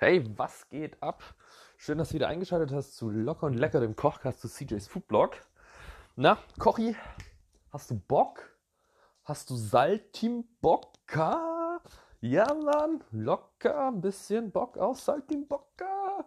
[0.00, 1.24] Hey, was geht ab?
[1.76, 5.32] Schön, dass du wieder eingeschaltet hast zu Locker und Lecker, dem Kochcast zu CJ's Foodblog.
[6.14, 6.94] Na, Kochi,
[7.72, 8.48] hast du Bock?
[9.24, 10.70] Hast du Saltimbocca?
[12.20, 16.24] Ja, Mann, locker, ein bisschen Bock auf Saltimbocca.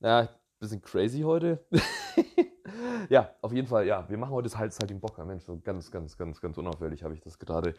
[0.00, 1.66] Ja, bisschen crazy heute.
[3.10, 5.22] ja, auf jeden Fall, ja, wir machen heute halt Saltimbocca.
[5.26, 7.74] Mensch, so ganz, ganz, ganz, ganz unauffällig habe ich das gerade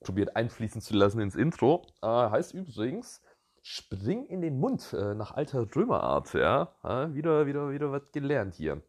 [0.00, 1.86] probiert einfließen zu lassen ins Intro.
[2.02, 3.22] Äh, heißt übrigens,
[3.62, 6.34] spring in den Mund äh, nach alter Römerart.
[6.34, 8.82] Ja, äh, wieder, wieder, wieder was gelernt hier.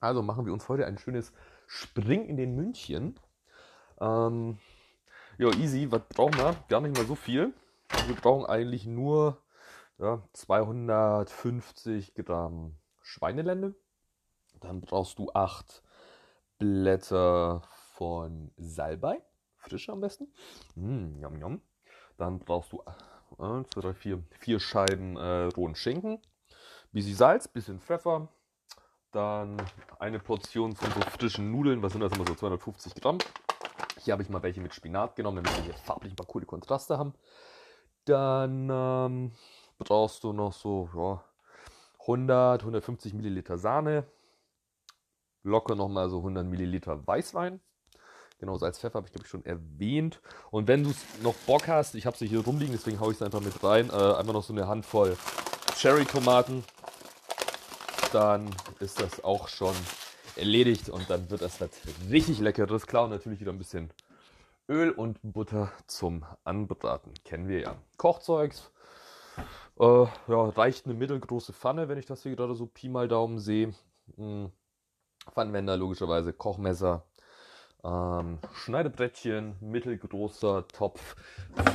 [0.00, 1.32] Also machen wir uns heute ein schönes
[1.66, 3.18] Spring in den München.
[4.00, 4.58] Ähm,
[5.38, 5.90] ja, easy.
[5.90, 6.54] Was brauchen wir?
[6.68, 7.54] Gar nicht mal so viel.
[8.06, 9.38] Wir brauchen eigentlich nur
[9.98, 13.74] ja, 250 Gramm Schweinelende.
[14.60, 15.82] Dann brauchst du 8
[16.58, 17.62] Blätter
[17.92, 19.22] von Salbei
[19.64, 20.28] frisch am besten.
[20.74, 21.62] Mm, yum, yum.
[22.16, 22.82] Dann brauchst du
[23.38, 26.20] 1, 2, 3, 4, 4 Scheiben äh, rohen Schinken,
[26.92, 28.28] bisschen Salz, bisschen Pfeffer,
[29.12, 29.56] dann
[29.98, 32.34] eine Portion von so frischen Nudeln, was sind das immer so?
[32.34, 33.18] 250 Gramm.
[34.00, 36.46] Hier habe ich mal welche mit Spinat genommen, damit wir hier farblich ein paar coole
[36.46, 37.14] Kontraste haben.
[38.04, 39.32] Dann ähm,
[39.78, 41.24] brauchst du noch so ja,
[42.00, 44.04] 100, 150 Milliliter Sahne,
[45.42, 47.60] locker nochmal so 100 Milliliter Weißwein,
[48.44, 50.20] Genau, Salz, Pfeffer habe ich glaube ich schon erwähnt.
[50.50, 50.92] Und wenn du
[51.22, 53.88] noch Bock hast, ich habe sie hier rumliegen, deswegen haue ich es einfach mit rein,
[53.88, 55.16] äh, einfach noch so eine Handvoll
[55.78, 56.62] Cherry-Tomaten,
[58.12, 58.50] dann
[58.80, 59.74] ist das auch schon
[60.36, 61.70] erledigt und dann wird das was
[62.10, 62.86] richtig leckeres.
[62.86, 63.90] Klar, und natürlich wieder ein bisschen
[64.68, 67.14] Öl und Butter zum Anbraten.
[67.24, 67.76] Kennen wir ja.
[67.96, 68.70] Kochzeugs.
[69.80, 73.38] Äh, ja, reicht eine mittelgroße Pfanne, wenn ich das hier gerade so Pi mal Daumen
[73.38, 73.72] sehe.
[74.16, 74.52] Hm.
[75.32, 77.06] Pfannenwender logischerweise, Kochmesser,
[77.84, 81.16] ähm, Schneidebrettchen, mittelgroßer Topf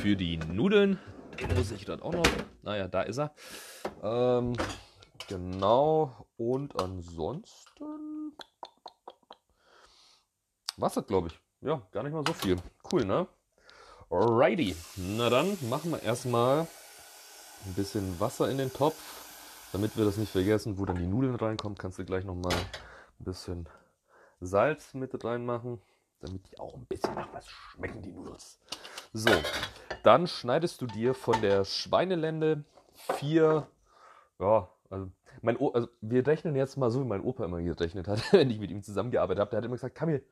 [0.00, 0.98] für die Nudeln.
[1.40, 2.26] Den muss ich gerade auch noch.
[2.62, 3.32] Naja, da ist er.
[4.02, 4.54] Ähm,
[5.28, 6.26] genau.
[6.36, 8.34] Und ansonsten.
[10.76, 11.40] Wasser, glaube ich.
[11.60, 12.56] Ja, gar nicht mal so viel.
[12.90, 13.26] Cool, ne?
[14.10, 14.74] Alrighty.
[14.96, 16.66] Na dann machen wir erstmal
[17.66, 18.96] ein bisschen Wasser in den Topf.
[19.72, 23.24] Damit wir das nicht vergessen, wo dann die Nudeln reinkommen, kannst du gleich nochmal ein
[23.24, 23.68] bisschen
[24.40, 25.80] Salz mit reinmachen
[26.20, 28.60] damit die auch ein bisschen nach was schmecken, die Nudels.
[29.12, 29.30] So,
[30.02, 32.64] dann schneidest du dir von der Schweinelende
[32.94, 33.66] vier,
[34.38, 35.08] ja, also,
[35.42, 38.50] mein o also wir rechnen jetzt mal so, wie mein Opa immer gerechnet hat, wenn
[38.50, 39.50] ich mit ihm zusammengearbeitet habe.
[39.50, 40.24] Der hat immer gesagt, Kamil,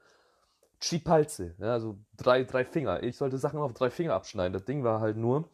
[0.81, 3.03] Chipalze, ja, also drei, drei Finger.
[3.03, 4.53] Ich sollte Sachen auf drei Finger abschneiden.
[4.53, 5.49] Das Ding war halt nur,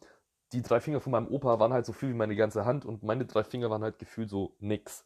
[0.53, 3.03] die drei Finger von meinem Opa waren halt so viel wie meine ganze Hand und
[3.03, 5.03] meine drei Finger waren halt gefühlt so nix.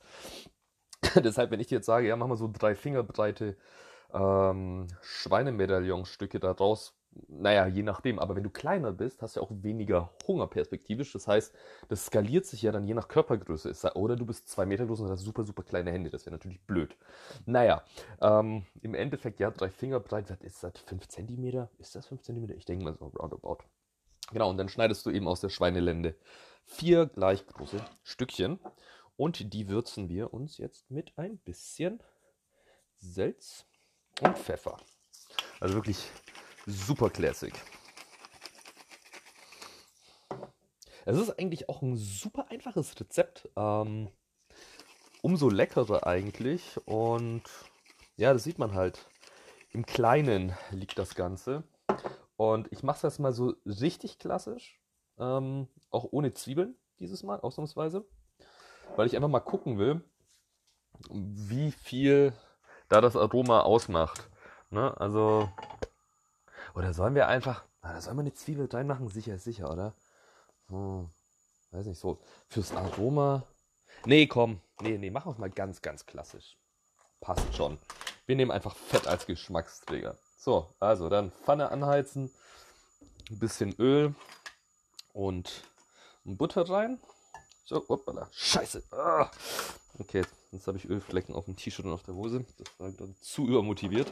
[1.16, 3.58] Deshalb, wenn ich dir jetzt sage, ja, mach mal so drei Finger breite
[4.14, 6.96] ähm, Schweinemedaillonstücke daraus.
[7.28, 11.12] Naja, je nachdem, aber wenn du kleiner bist, hast du ja auch weniger Hunger perspektivisch.
[11.12, 11.54] Das heißt,
[11.88, 13.74] das skaliert sich ja dann je nach Körpergröße.
[13.96, 16.12] Oder du bist zwei Meter groß und hast super, super kleine Hände.
[16.12, 16.96] Das wäre natürlich blöd.
[17.46, 17.84] Naja,
[18.22, 20.74] ähm, im Endeffekt, ja, drei Finger breit, was ist das?
[20.86, 21.70] Fünf Zentimeter?
[21.80, 22.56] Ist das fünf Zentimeter?
[22.56, 23.58] Ich denke mal so roundabout.
[24.32, 26.16] Genau, und dann schneidest du eben aus der Schweinelende
[26.64, 28.60] vier gleich große Stückchen.
[29.18, 32.00] Und die würzen wir uns jetzt mit ein bisschen
[33.00, 33.66] Salz
[34.22, 34.78] und Pfeffer.
[35.60, 36.10] Also wirklich
[36.66, 37.54] super classic.
[41.06, 43.50] Es ist eigentlich auch ein super einfaches Rezept.
[43.56, 44.10] Ähm,
[45.22, 46.78] umso leckerer eigentlich.
[46.86, 47.44] Und
[48.18, 49.08] ja, das sieht man halt.
[49.72, 51.64] Im Kleinen liegt das Ganze.
[52.38, 54.80] Und ich mache das mal so richtig klassisch.
[55.18, 58.06] Ähm, auch ohne Zwiebeln dieses Mal, ausnahmsweise.
[58.96, 60.02] Weil ich einfach mal gucken will,
[61.10, 62.34] wie viel
[62.90, 64.30] da das Aroma ausmacht.
[64.70, 64.96] Ne?
[65.00, 65.50] Also,
[66.76, 69.08] oder sollen wir einfach, na, da sollen wir eine Zwiebel reinmachen?
[69.08, 69.94] Sicher ist sicher, oder?
[70.68, 71.10] Hm,
[71.72, 72.20] weiß nicht, so.
[72.50, 73.44] Fürs Aroma.
[74.06, 74.62] Nee, komm.
[74.82, 76.58] Nee, nee, machen wir es mal ganz, ganz klassisch.
[77.22, 77.78] Passt schon.
[78.26, 80.18] Wir nehmen einfach Fett als Geschmacksträger.
[80.38, 82.32] So, also dann Pfanne anheizen,
[83.30, 84.16] ein bisschen Öl
[85.14, 85.64] und
[86.24, 87.00] Butter rein.
[87.66, 88.30] So, hoppala.
[88.32, 88.84] Scheiße.
[88.92, 89.30] Ah.
[90.10, 92.44] Okay, jetzt habe ich Ölflecken auf dem T-Shirt und auf der Hose.
[92.58, 94.10] Das war dann zu übermotiviert.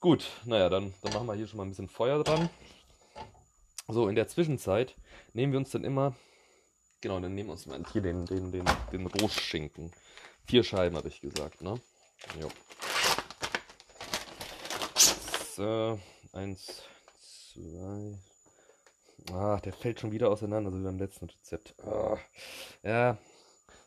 [0.00, 2.50] Gut, naja, dann, dann machen wir hier schon mal ein bisschen Feuer dran.
[3.86, 4.96] So, in der Zwischenzeit
[5.32, 6.16] nehmen wir uns dann immer,
[7.00, 9.92] genau, dann nehmen wir uns mal hier den, den, den, den Rohschinken.
[10.44, 11.80] Vier Scheiben, habe ich gesagt, ne?
[12.40, 12.48] Jo.
[15.54, 16.00] So,
[16.32, 16.82] eins,
[17.20, 18.18] zwei.
[19.32, 21.76] Ah, der fällt schon wieder auseinander, so wie beim letzten Rezept.
[21.84, 22.18] Ah,
[22.82, 23.18] ja,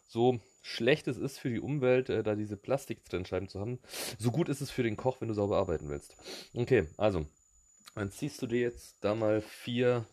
[0.07, 3.79] so schlecht es ist für die Umwelt, äh, da diese Plastiktrennscheiben zu haben,
[4.17, 6.15] so gut ist es für den Koch, wenn du sauber arbeiten willst.
[6.53, 7.25] Okay, also,
[7.95, 10.05] dann ziehst du dir jetzt da mal vier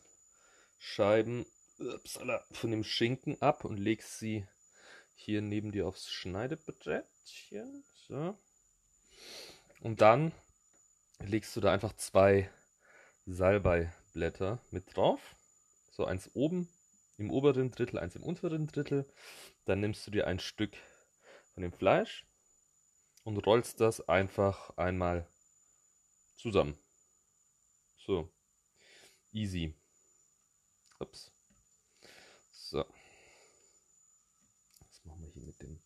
[0.78, 1.46] Scheiben
[1.78, 4.46] upsala, von dem Schinken ab und legst sie
[5.14, 7.84] hier neben dir aufs Schneidebrettchen.
[8.08, 8.36] So.
[9.80, 10.32] Und dann
[11.20, 12.50] legst du da einfach zwei
[13.26, 15.20] Salbeiblätter mit drauf.
[15.90, 16.68] So eins oben
[17.18, 19.04] im oberen Drittel, eins im unteren Drittel.
[19.64, 20.76] Dann nimmst du dir ein Stück
[21.52, 22.26] von dem Fleisch
[23.24, 25.28] und rollst das einfach einmal
[26.36, 26.78] zusammen.
[27.96, 28.30] So.
[29.32, 29.74] Easy.
[31.00, 31.30] Ups.
[32.52, 32.84] So.
[34.80, 35.82] Was machen wir hier mit dem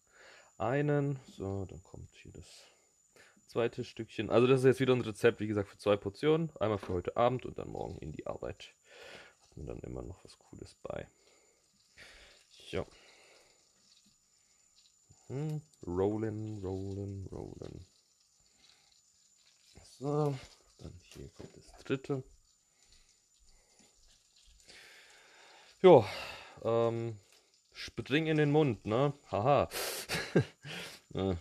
[0.59, 1.19] einen?
[1.27, 2.47] So, dann kommt hier das
[3.49, 4.31] zweite Stückchen.
[4.31, 6.55] Also das ist jetzt wieder ein Rezept, wie gesagt, für zwei Portionen.
[6.59, 8.75] Einmal für heute Abend und dann morgen in die Arbeit.
[9.43, 11.09] Hat man dann immer noch was Cooles bei.
[12.73, 12.87] So.
[15.27, 15.61] Hm.
[15.87, 17.87] Rollen, rollen, rollen.
[19.99, 20.35] So,
[20.79, 22.23] dann hier kommt das dritte.
[25.83, 26.07] Ja,
[26.65, 27.19] ähm,
[27.75, 29.13] spring in den Mund, ne?
[29.31, 29.69] Haha.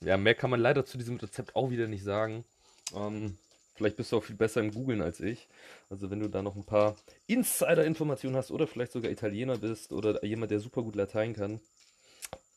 [0.00, 2.46] ja, mehr kann man leider zu diesem Rezept auch wieder nicht sagen.
[2.94, 3.36] Ähm,
[3.80, 5.48] vielleicht bist du auch viel besser im Googlen als ich.
[5.88, 6.96] Also wenn du da noch ein paar
[7.28, 11.60] Insider-Informationen hast oder vielleicht sogar Italiener bist oder jemand, der super gut Latein kann,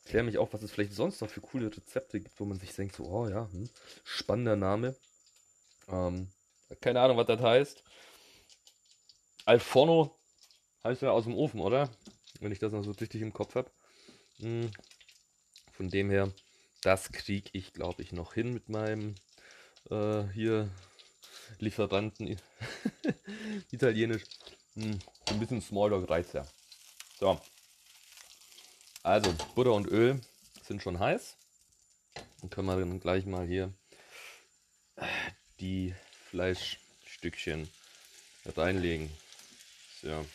[0.04, 2.76] klär mich auf, was es vielleicht sonst noch für coole Rezepte gibt, wo man sich
[2.76, 3.70] denkt, so, oh ja, hm,
[4.04, 4.98] spannender Name.
[5.88, 6.28] Ähm,
[6.82, 7.84] keine Ahnung, was das heißt.
[9.46, 10.20] Alforno
[10.84, 11.90] heißt ja aus dem Ofen, oder?
[12.42, 13.72] Wenn ich das noch so richtig im Kopf habe.
[14.40, 14.70] Hm,
[15.72, 16.34] von dem her,
[16.82, 19.16] das kriege ich, glaube ich, noch hin mit meinem
[19.90, 20.70] äh, hier
[21.60, 22.40] Lieferanten
[23.72, 24.24] italienisch.
[24.76, 26.46] Hm, ein bisschen Smalltalk reizt ja.
[27.20, 27.40] So.
[29.04, 30.20] Also, Butter und Öl
[30.64, 31.36] sind schon heiß.
[32.42, 33.74] Dann können wir dann gleich mal hier
[35.60, 35.94] die
[36.30, 37.70] Fleischstückchen
[38.56, 39.10] reinlegen.
[40.02, 40.26] So.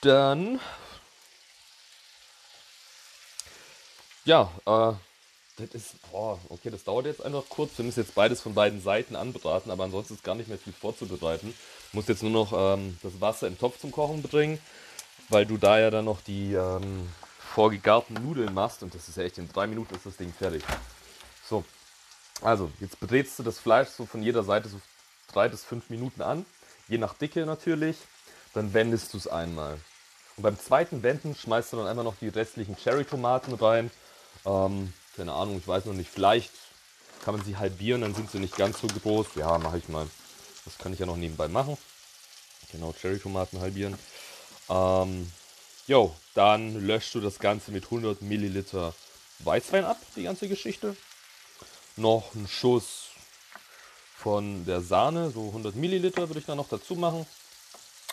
[0.00, 0.60] Dann.
[4.24, 5.09] Ja, äh,
[5.60, 6.10] das ist.
[6.10, 7.76] Boah, okay, das dauert jetzt einfach kurz.
[7.76, 10.72] Wir müssen jetzt beides von beiden Seiten anbraten, aber ansonsten ist gar nicht mehr viel
[10.72, 11.54] vorzubereiten.
[11.92, 14.58] Muss jetzt nur noch ähm, das Wasser im Topf zum Kochen bringen,
[15.28, 17.08] weil du da ja dann noch die ähm,
[17.38, 20.62] vorgegarten Nudeln machst und das ist ja echt in drei Minuten ist das Ding fertig.
[21.48, 21.64] So,
[22.42, 24.80] also, jetzt brätst du das Fleisch so von jeder Seite so
[25.32, 26.46] drei bis fünf Minuten an,
[26.88, 27.96] je nach Dicke natürlich.
[28.52, 29.78] Dann wendest du es einmal.
[30.36, 33.90] Und beim zweiten Wenden schmeißt du dann einfach noch die restlichen Cherry-Tomaten rein.
[34.44, 36.50] Ähm, keine Ahnung, ich weiß noch nicht, vielleicht
[37.22, 39.26] kann man sie halbieren, dann sind sie nicht ganz so groß.
[39.34, 40.08] Ja, mache ich mal.
[40.64, 41.76] Das kann ich ja noch nebenbei machen.
[42.72, 43.98] Genau, Cherry-Tomaten halbieren.
[44.70, 45.30] Ähm,
[45.86, 48.94] jo, dann löschst du das Ganze mit 100 Milliliter
[49.40, 50.96] Weißwein ab, die ganze Geschichte
[51.96, 53.08] noch einen Schuss
[54.16, 57.26] von der Sahne, so 100 Milliliter würde ich da noch dazu machen.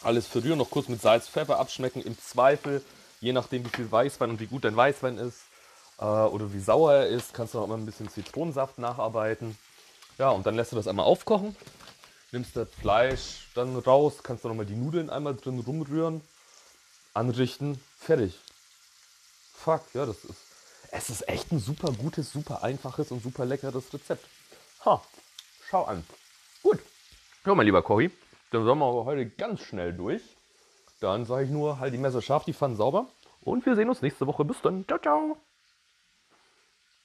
[0.04, 2.02] Alles verrühren, noch kurz mit Salz, Pfeffer abschmecken.
[2.02, 2.84] Im Zweifel,
[3.22, 5.38] je nachdem wie viel Weißwein und wie gut dein Weißwein ist
[6.00, 9.58] äh, oder wie sauer er ist, kannst du noch mal ein bisschen Zitronensaft nacharbeiten.
[10.18, 11.56] Ja, und dann lässt du das einmal aufkochen.
[12.32, 16.22] Nimmst das Fleisch dann raus, kannst du noch mal die Nudeln einmal drin rumrühren,
[17.14, 18.38] anrichten, fertig.
[19.54, 20.48] Fuck, ja, das ist
[20.92, 24.26] es ist echt ein super gutes, super einfaches und super leckeres Rezept.
[24.86, 25.02] Ha,
[25.70, 26.04] schau an.
[26.64, 26.80] Gut.
[27.46, 28.12] Ja, mein lieber Cory,
[28.52, 30.22] dann sind wir aber heute ganz schnell durch.
[31.00, 33.08] Dann sage ich nur, halt die Messer scharf, die Pfannen sauber.
[33.42, 34.44] Und wir sehen uns nächste Woche.
[34.44, 34.86] Bis dann.
[34.88, 35.38] Ciao, ciao.